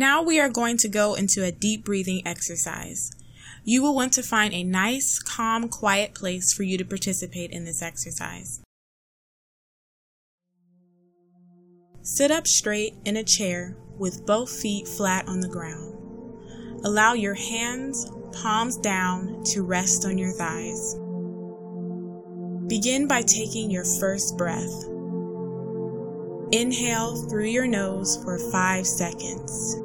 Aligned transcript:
Now 0.00 0.22
we 0.22 0.40
are 0.40 0.48
going 0.48 0.78
to 0.78 0.88
go 0.88 1.12
into 1.12 1.44
a 1.44 1.52
deep 1.52 1.84
breathing 1.84 2.26
exercise. 2.26 3.10
You 3.64 3.82
will 3.82 3.94
want 3.94 4.14
to 4.14 4.22
find 4.22 4.54
a 4.54 4.64
nice, 4.64 5.18
calm, 5.18 5.68
quiet 5.68 6.14
place 6.14 6.54
for 6.54 6.62
you 6.62 6.78
to 6.78 6.86
participate 6.86 7.50
in 7.50 7.66
this 7.66 7.82
exercise. 7.82 8.62
Sit 12.00 12.30
up 12.30 12.46
straight 12.46 12.94
in 13.04 13.18
a 13.18 13.22
chair 13.22 13.76
with 13.98 14.24
both 14.24 14.50
feet 14.50 14.88
flat 14.88 15.28
on 15.28 15.40
the 15.40 15.50
ground. 15.50 15.94
Allow 16.82 17.12
your 17.12 17.34
hands, 17.34 18.10
palms 18.32 18.78
down, 18.78 19.44
to 19.52 19.60
rest 19.60 20.06
on 20.06 20.16
your 20.16 20.32
thighs. 20.32 20.94
Begin 22.68 23.06
by 23.06 23.20
taking 23.20 23.70
your 23.70 23.84
first 23.84 24.38
breath. 24.38 24.86
Inhale 26.52 27.16
through 27.28 27.48
your 27.48 27.66
nose 27.66 28.16
for 28.24 28.38
five 28.50 28.86
seconds. 28.86 29.76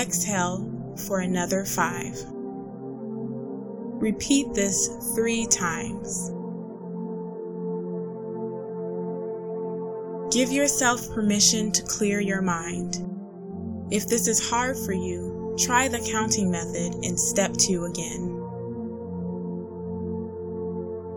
Exhale 0.00 0.96
for 1.06 1.20
another 1.20 1.66
five. 1.66 2.16
Repeat 4.00 4.54
this 4.54 4.88
three 5.14 5.46
times. 5.46 6.30
Give 10.34 10.50
yourself 10.50 11.06
permission 11.10 11.70
to 11.72 11.82
clear 11.82 12.18
your 12.18 12.40
mind. 12.40 12.96
If 13.90 14.08
this 14.08 14.26
is 14.26 14.48
hard 14.48 14.78
for 14.78 14.94
you, 14.94 15.54
try 15.58 15.86
the 15.88 16.08
counting 16.10 16.50
method 16.50 16.94
in 17.02 17.18
step 17.18 17.52
two 17.58 17.84
again. 17.84 18.38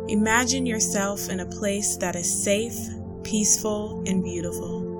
Imagine 0.09 0.65
yourself 0.65 1.29
in 1.29 1.39
a 1.39 1.45
place 1.45 1.95
that 1.97 2.17
is 2.17 2.43
safe, 2.43 2.77
peaceful, 3.23 4.03
and 4.05 4.21
beautiful. 4.21 4.92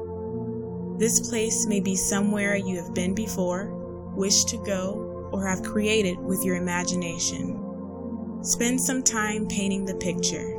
This 1.04 1.20
place 1.20 1.66
may 1.66 1.82
be 1.82 1.98
somewhere 1.98 2.56
you 2.56 2.78
have 2.78 2.94
been 2.94 3.14
before, 3.14 3.66
wish 4.16 4.46
to 4.46 4.56
go, 4.64 5.30
or 5.34 5.46
have 5.46 5.62
created 5.62 6.18
with 6.18 6.46
your 6.46 6.56
imagination. 6.56 8.40
Spend 8.42 8.80
some 8.80 9.04
time 9.04 9.46
painting 9.46 9.84
the 9.84 9.96
picture. 9.96 10.52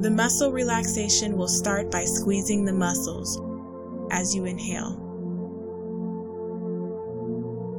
The 0.00 0.12
muscle 0.12 0.52
relaxation 0.52 1.36
will 1.36 1.48
start 1.48 1.90
by 1.90 2.04
squeezing 2.04 2.64
the 2.64 2.72
muscles 2.72 3.42
as 4.12 4.32
you 4.32 4.44
inhale, 4.44 4.96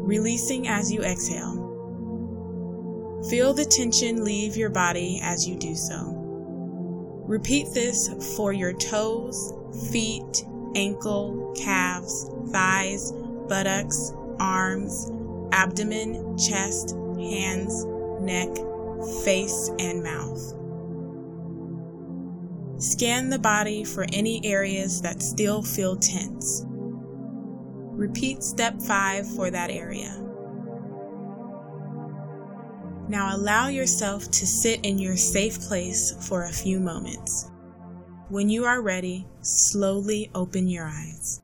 releasing 0.04 0.68
as 0.68 0.92
you 0.92 1.02
exhale. 1.02 1.56
Feel 3.30 3.54
the 3.54 3.64
tension 3.64 4.26
leave 4.26 4.58
your 4.58 4.70
body 4.70 5.22
as 5.24 5.48
you 5.48 5.56
do 5.56 5.76
so. 5.76 6.29
Repeat 7.30 7.76
this 7.76 8.10
for 8.36 8.52
your 8.54 8.74
toes, 8.74 9.54
feet, 9.92 10.44
ankle, 10.74 11.54
calves, 11.56 12.28
thighs, 12.50 13.12
buttocks, 13.48 14.12
arms, 14.40 15.12
abdomen, 15.52 16.36
chest, 16.40 16.96
hands, 17.20 17.86
neck, 18.20 18.50
face, 19.24 19.70
and 19.78 20.02
mouth. 20.02 20.42
Scan 22.82 23.30
the 23.30 23.38
body 23.38 23.84
for 23.84 24.08
any 24.12 24.44
areas 24.44 25.00
that 25.04 25.22
still 25.22 25.62
feel 25.62 25.98
tense. 25.98 26.66
Repeat 26.66 28.42
step 28.42 28.82
5 28.82 29.36
for 29.36 29.52
that 29.52 29.70
area. 29.70 30.29
Now 33.10 33.36
allow 33.36 33.70
yourself 33.70 34.30
to 34.30 34.46
sit 34.46 34.86
in 34.86 35.00
your 35.00 35.18
safe 35.18 35.60
place 35.62 36.14
for 36.28 36.44
a 36.44 36.54
few 36.54 36.80
moments. 36.80 37.50
When 38.30 38.50
you 38.50 38.66
are 38.66 38.84
ready, 38.84 39.26
slowly 39.42 40.30
open 40.36 40.68
your 40.68 40.86
eyes. 40.86 41.42